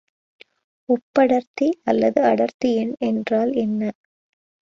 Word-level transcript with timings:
ஒப்படர்த்தி 0.89 1.67
அல்லது 1.83 2.19
அடர்த்தி 2.23 2.69
எண் 2.75 2.93
என்றால் 2.99 3.51
என்ன? 3.55 3.81